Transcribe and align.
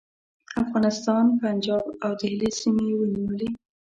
افغانستان، 0.63 1.23
پنجاب 1.41 1.85
او 2.03 2.11
د 2.15 2.17
دهلي 2.21 2.49
سیمې 2.59 2.83
یې 2.89 2.95
ونیولې. 2.97 3.49